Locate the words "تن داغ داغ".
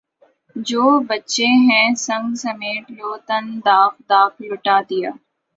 3.27-4.31